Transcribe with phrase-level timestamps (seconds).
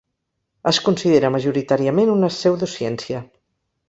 [0.69, 3.21] Es considera majoritàriament una pseudociència.